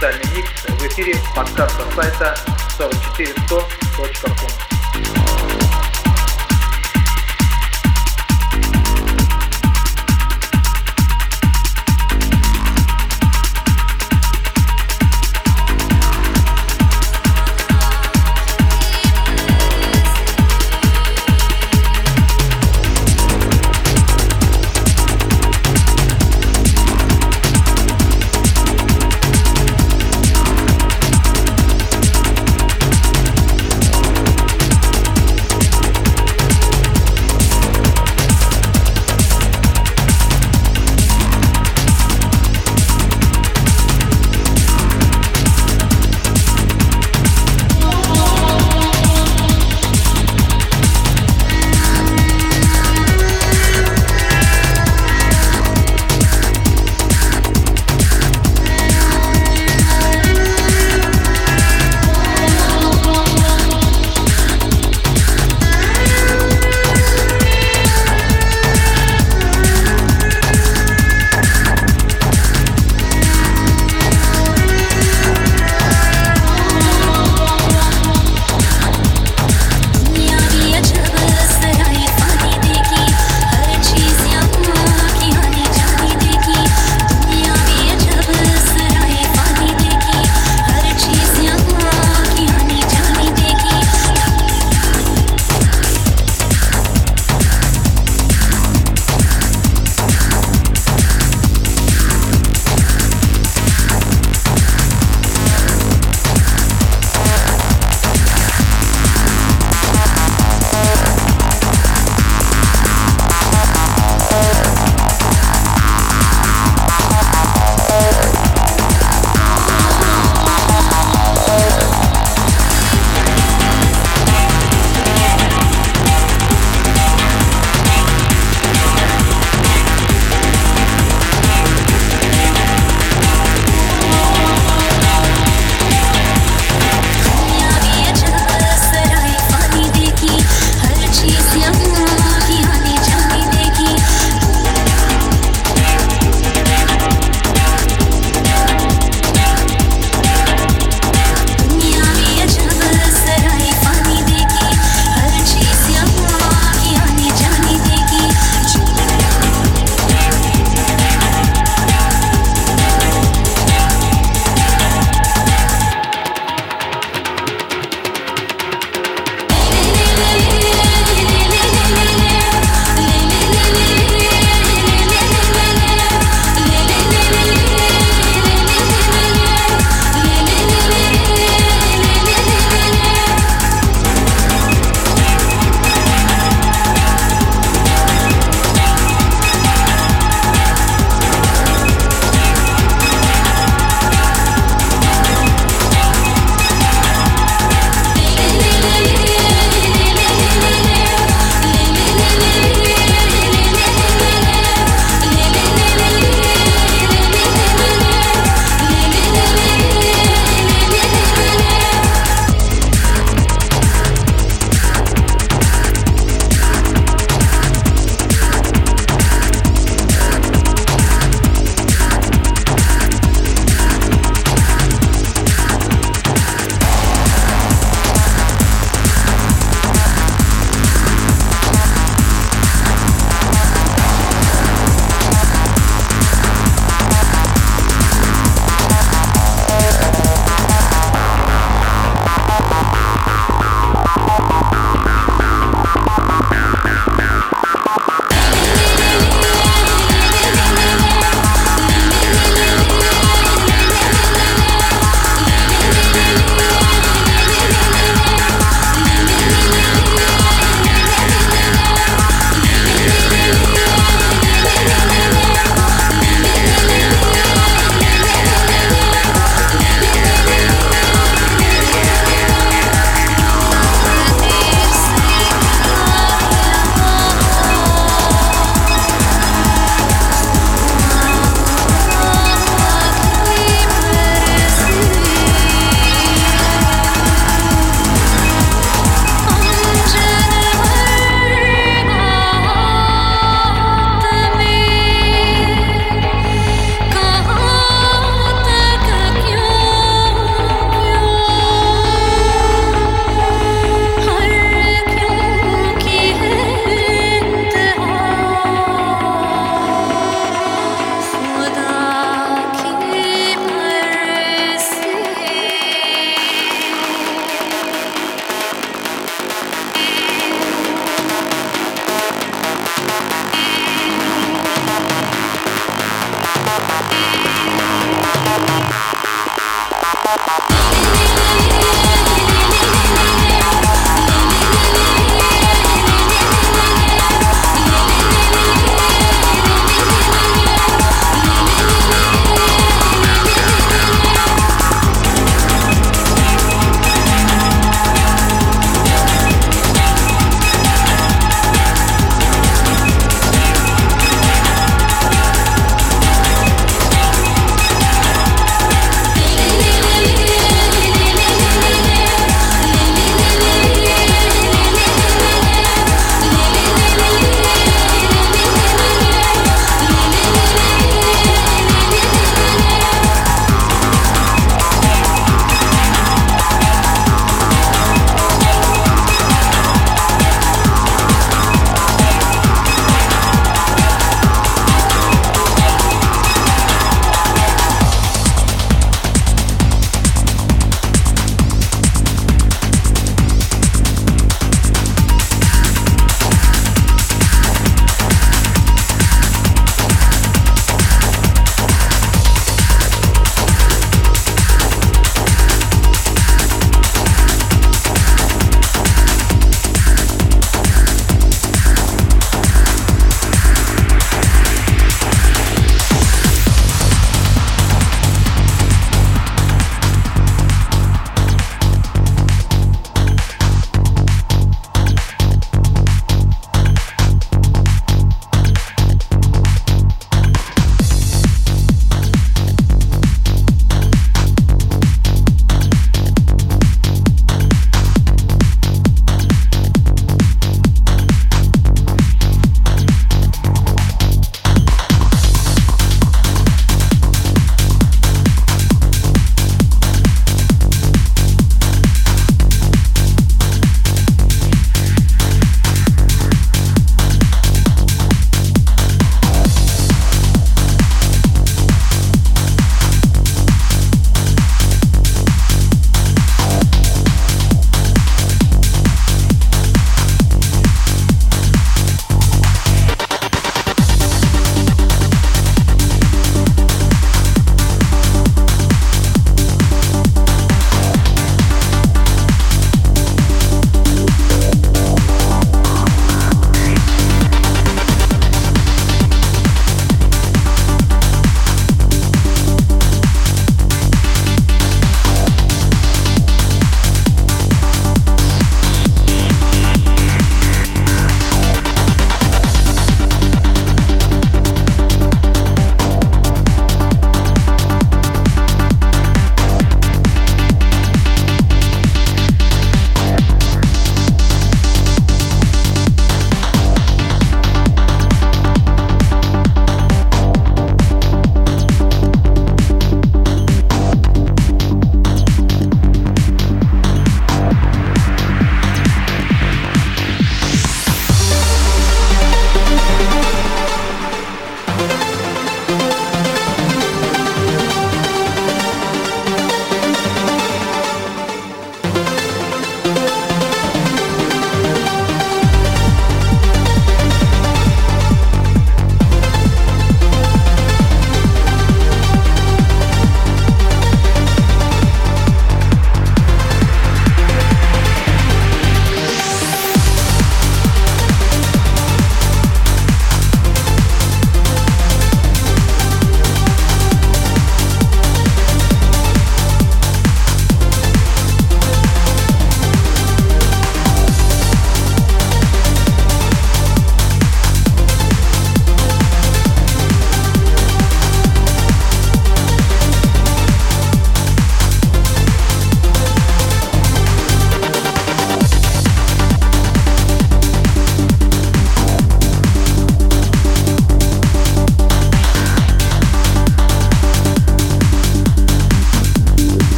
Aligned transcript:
специальный 0.00 0.34
микс 0.34 0.50
в 0.66 0.86
эфире 0.86 1.14
подкаста 1.36 1.84
сайта 1.94 2.34
44100.com. 2.78 5.69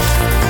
Bye. 0.00 0.49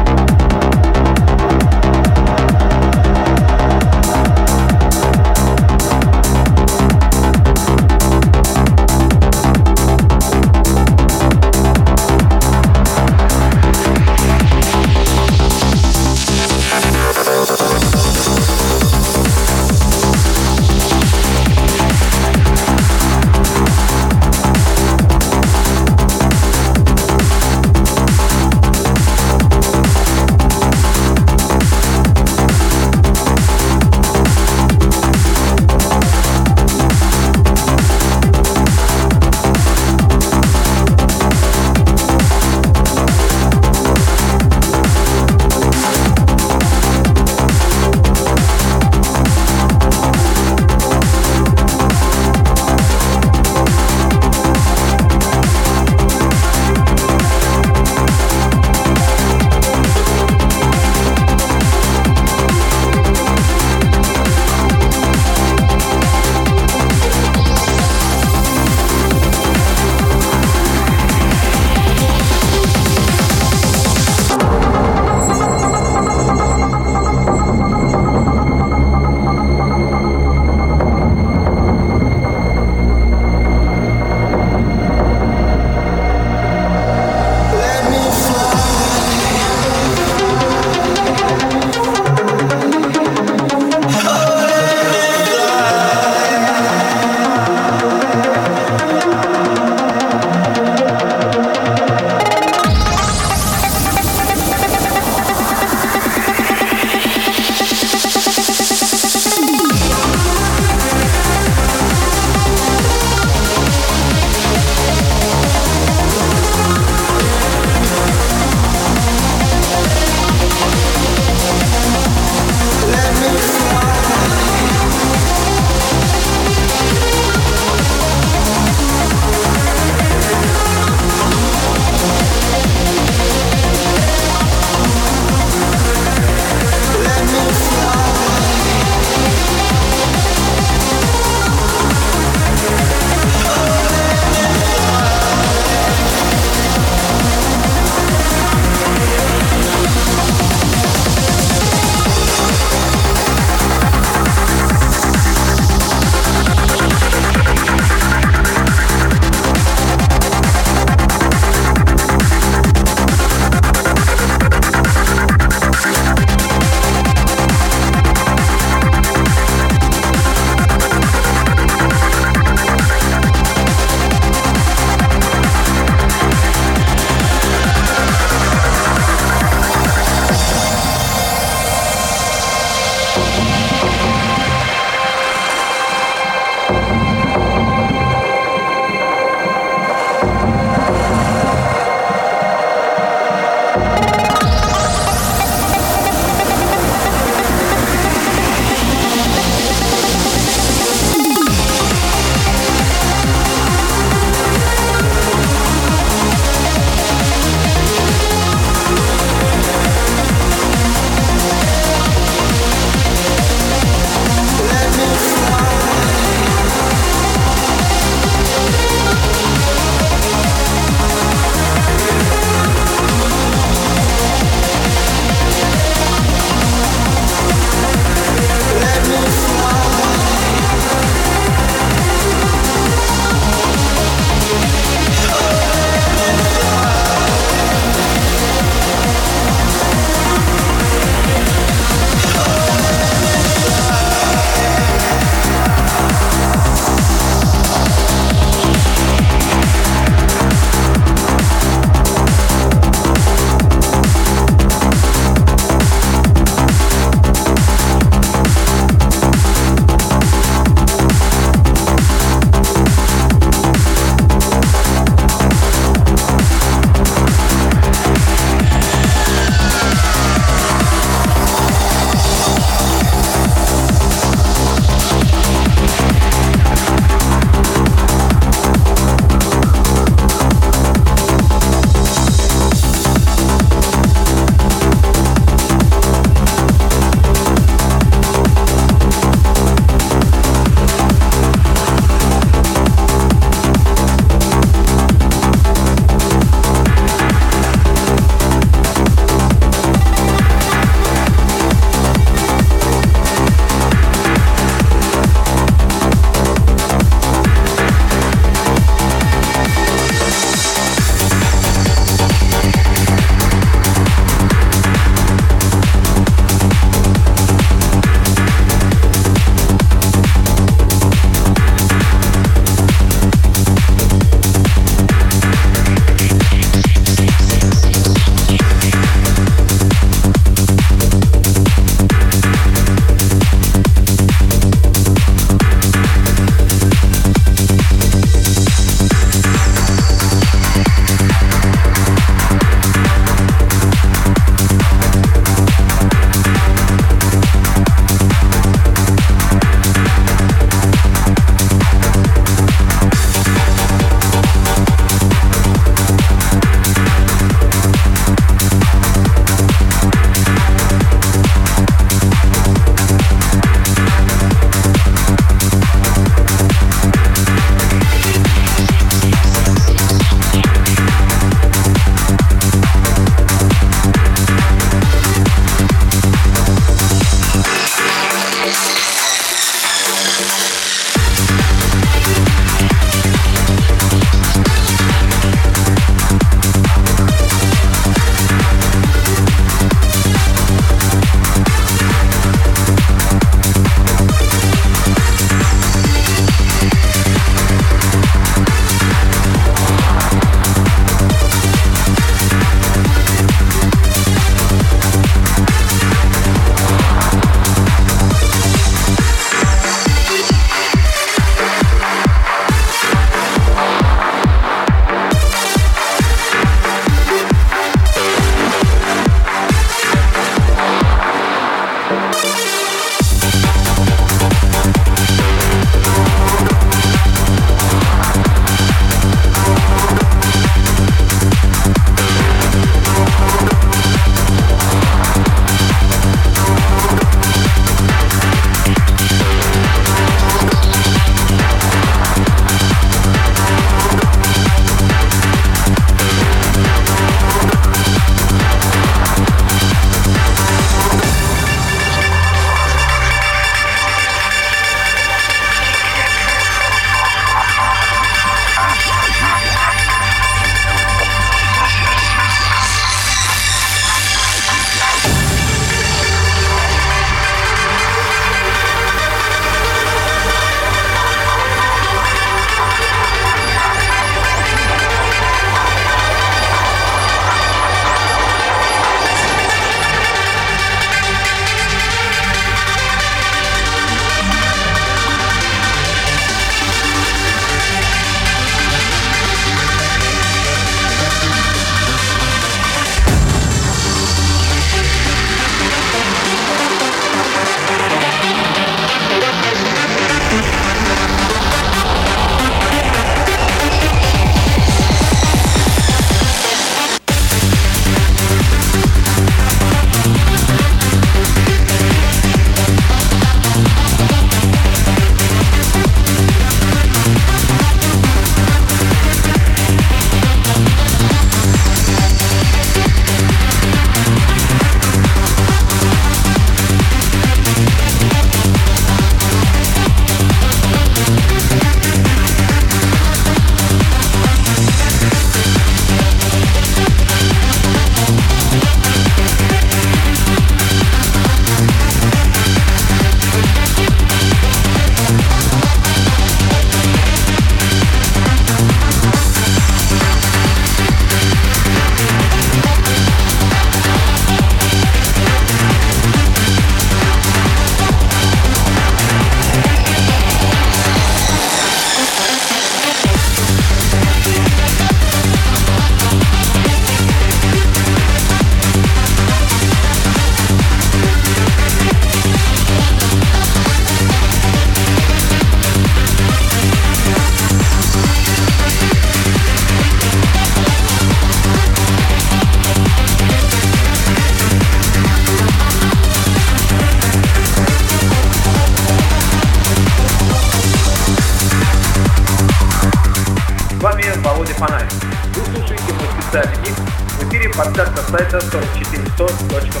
Точка. 599.48 600.00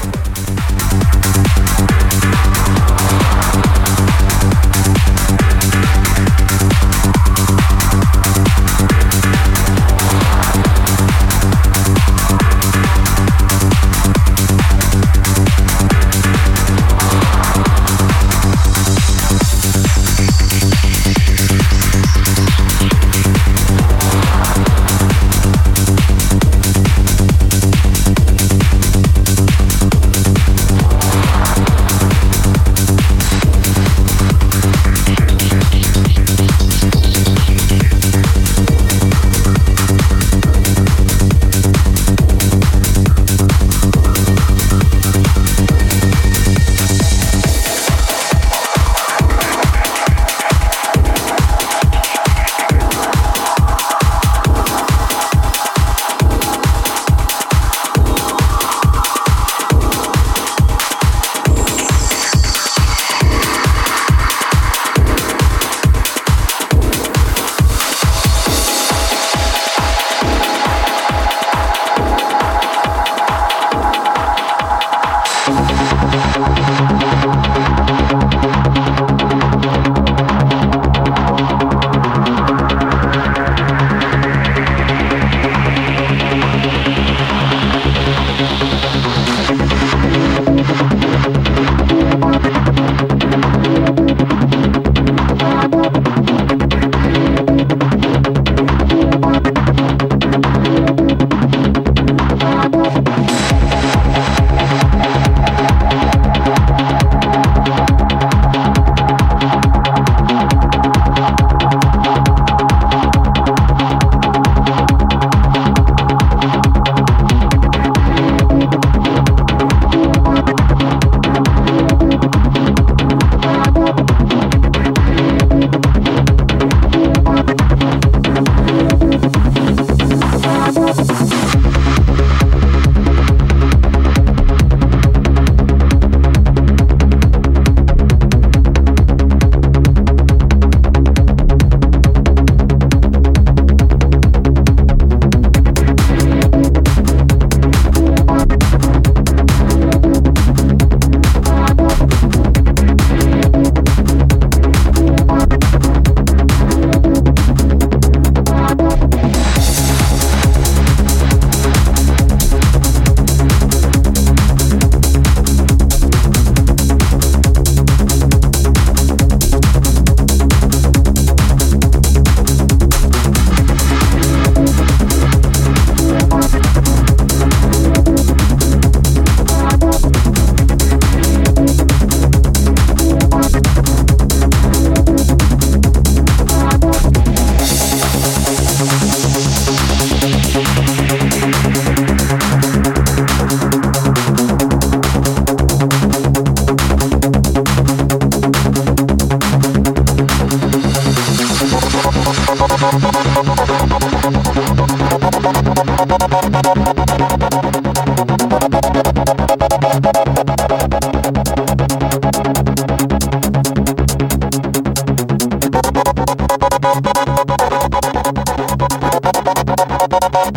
Thank 217.00 217.16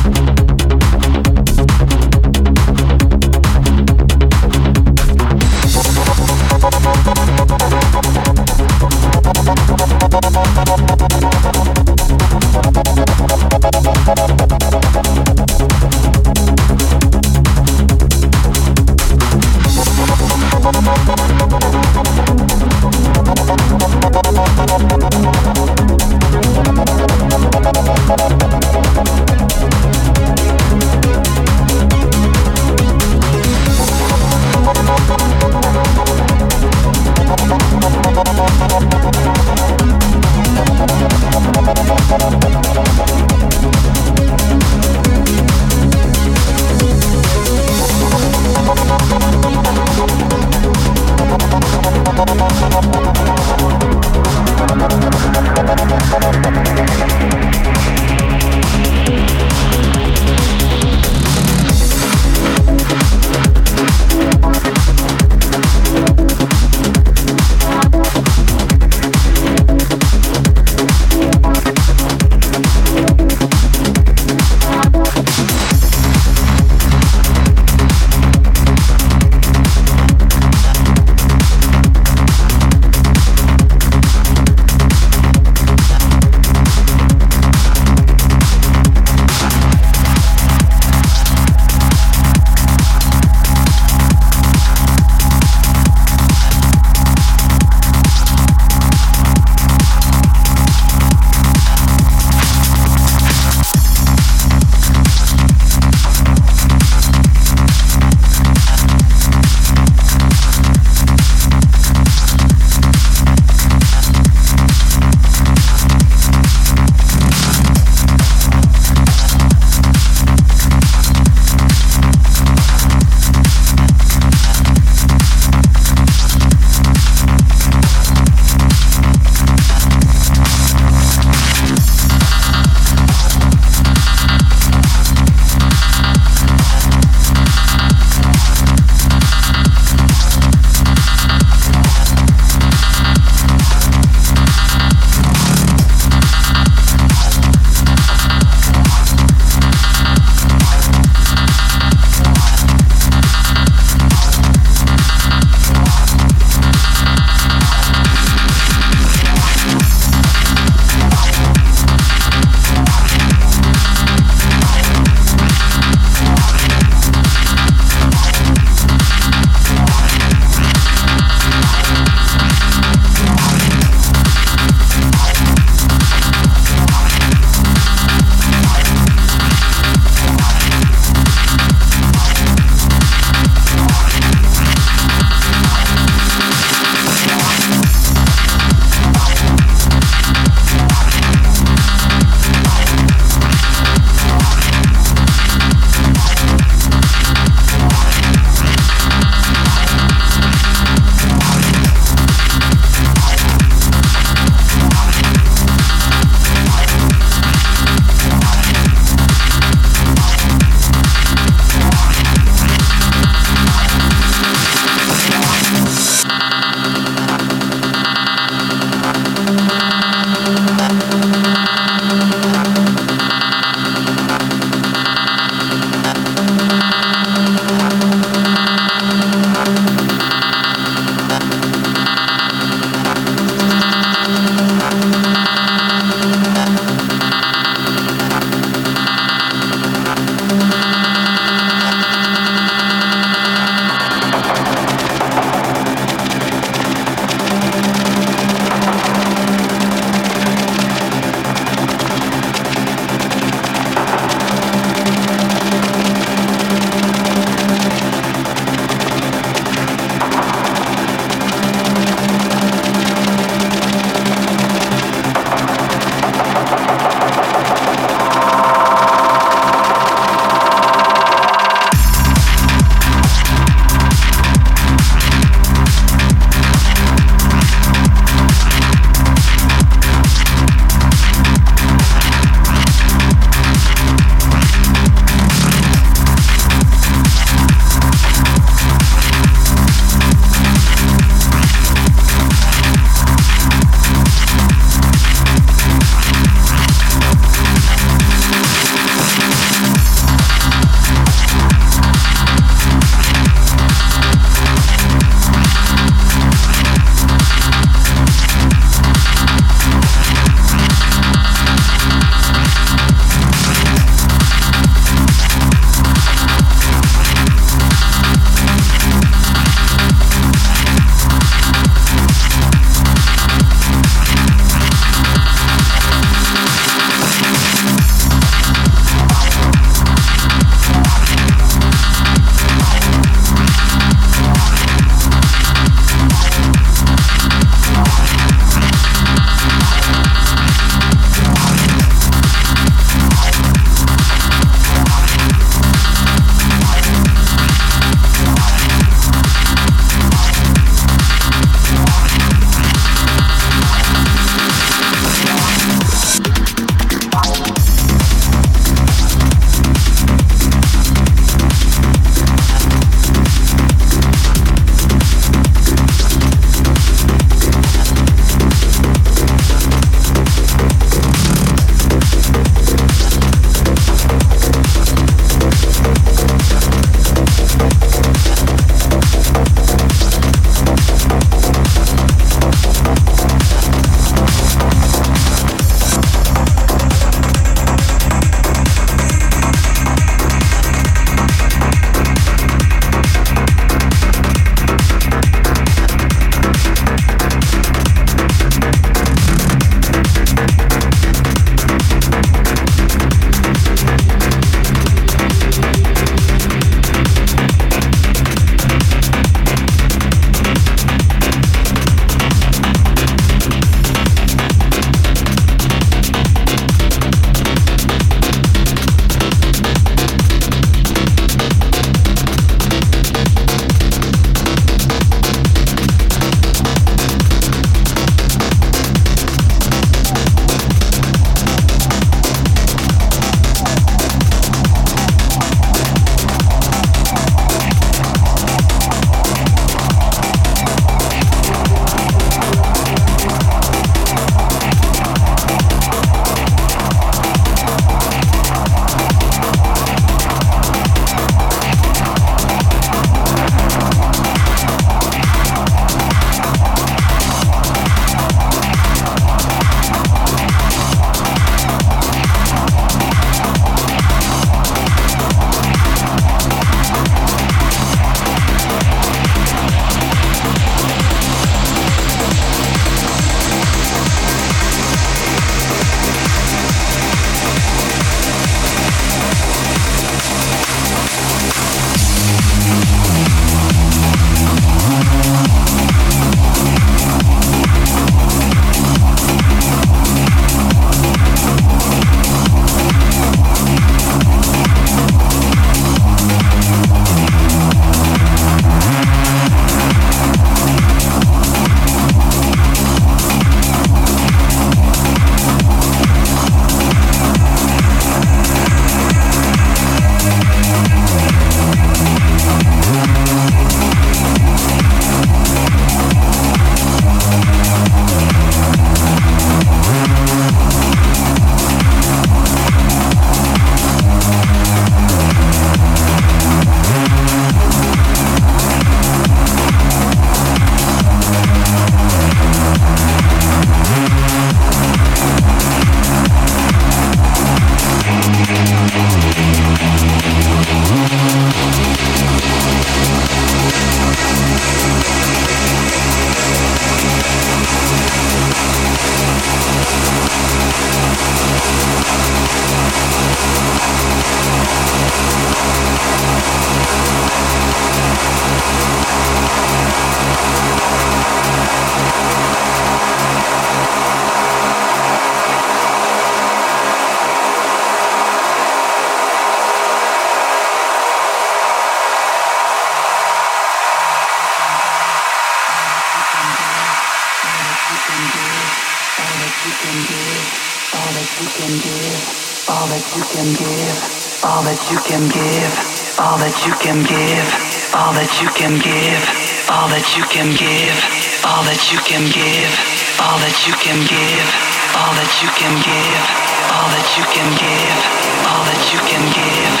can 590.51 590.67
give, 590.75 591.15
all 591.63 591.81
that 591.87 592.11
you 592.11 592.19
can 592.27 592.43
give, 592.51 592.91
all 593.39 593.55
that 593.63 593.87
you 593.87 593.95
can 594.03 594.19
give, 594.27 594.67
all 595.15 595.31
that 595.31 595.47
you 595.63 595.71
can 595.79 595.95
give, 596.03 596.43
all 596.91 597.07
that 597.07 597.27
you 597.39 597.45
can 597.55 597.71
give, 597.79 598.19
all 598.67 598.83
that 598.83 598.99
you 599.15 599.19
can 599.31 599.43
give. 599.55 600.00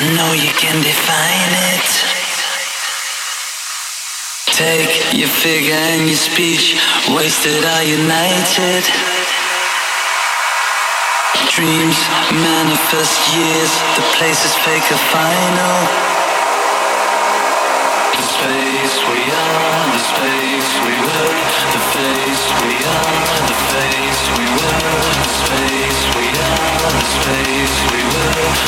I 0.00 0.06
know 0.14 0.30
you 0.30 0.54
can 0.54 0.78
define 0.78 1.52
it. 1.74 1.90
Take 4.54 5.18
your 5.18 5.26
figure 5.26 5.74
and 5.74 6.06
your 6.06 6.14
speech, 6.14 6.78
wasted 7.10 7.64
are 7.66 7.82
united. 7.82 8.86
Dreams 11.50 11.98
manifest 12.30 13.34
years, 13.34 13.74
the 13.98 14.06
place 14.14 14.46
is 14.46 14.54
fake 14.62 14.86
a 14.94 15.00
final. 15.10 15.78
The 18.14 18.22
space 18.22 18.94
we 19.02 19.18
are, 19.34 19.82
the 19.90 19.98
space. 19.98 20.47